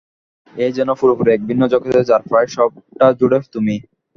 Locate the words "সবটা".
2.55-3.07